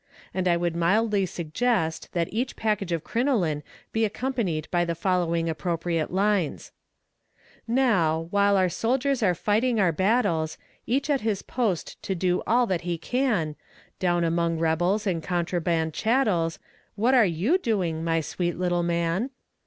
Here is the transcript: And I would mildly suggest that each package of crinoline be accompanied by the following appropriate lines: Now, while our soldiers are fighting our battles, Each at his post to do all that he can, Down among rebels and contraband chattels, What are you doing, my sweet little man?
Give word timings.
And 0.33 0.47
I 0.47 0.57
would 0.57 0.75
mildly 0.75 1.27
suggest 1.27 2.11
that 2.13 2.27
each 2.33 2.55
package 2.55 2.91
of 2.91 3.03
crinoline 3.03 3.61
be 3.91 4.03
accompanied 4.03 4.67
by 4.71 4.83
the 4.83 4.95
following 4.95 5.47
appropriate 5.47 6.09
lines: 6.11 6.71
Now, 7.67 8.27
while 8.31 8.57
our 8.57 8.67
soldiers 8.67 9.21
are 9.21 9.35
fighting 9.35 9.79
our 9.79 9.91
battles, 9.91 10.57
Each 10.87 11.07
at 11.11 11.21
his 11.21 11.43
post 11.43 12.01
to 12.01 12.15
do 12.15 12.41
all 12.47 12.65
that 12.65 12.81
he 12.81 12.97
can, 12.97 13.55
Down 13.99 14.23
among 14.23 14.57
rebels 14.57 15.05
and 15.05 15.21
contraband 15.21 15.93
chattels, 15.93 16.57
What 16.95 17.13
are 17.13 17.23
you 17.23 17.59
doing, 17.59 18.03
my 18.03 18.21
sweet 18.21 18.57
little 18.57 18.81
man? 18.81 19.29